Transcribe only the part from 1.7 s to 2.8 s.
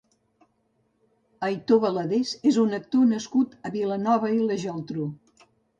Valadés és un